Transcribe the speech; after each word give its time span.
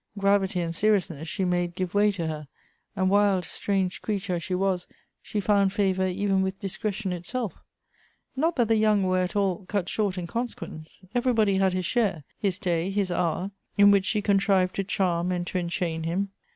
Gravity 0.17 0.59
and 0.61 0.73
seriousness 0.73 1.27
she 1.27 1.45
made 1.45 1.75
give 1.75 1.93
way 1.93 2.11
to 2.13 2.25
her, 2.25 2.47
and, 2.95 3.07
wild 3.07 3.45
strange 3.45 4.01
creature 4.01 4.33
as 4.33 4.41
she 4.41 4.55
was, 4.55 4.87
she 5.21 5.39
found 5.39 5.73
favor 5.73 6.07
even 6.07 6.41
with 6.41 6.59
discretion 6.59 7.13
itself. 7.13 7.61
Not 8.35 8.55
that 8.55 8.67
the 8.69 8.77
young 8.77 9.03
were 9.03 9.19
at 9.19 9.35
all 9.35 9.63
cut 9.67 9.87
short 9.89 10.17
in 10.17 10.25
consequence. 10.25 11.03
Everybody 11.13 11.57
had 11.57 11.73
his 11.73 11.85
share, 11.85 12.23
his 12.39 12.57
day 12.57 12.89
his 12.89 13.11
hour, 13.11 13.51
in 13.77 13.91
which 13.91 14.05
she 14.05 14.23
contrived 14.23 14.73
to 14.77 14.83
charm 14.83 15.31
and 15.31 15.45
to 15.45 15.59
enchain 15.59 16.01
him. 16.01 16.29